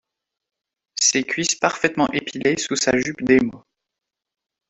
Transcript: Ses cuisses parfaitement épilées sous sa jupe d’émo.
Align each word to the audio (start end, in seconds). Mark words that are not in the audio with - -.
Ses 0.99 1.23
cuisses 1.25 1.53
parfaitement 1.53 2.07
épilées 2.09 2.57
sous 2.57 2.75
sa 2.75 2.97
jupe 2.97 3.21
d’émo. 3.23 3.63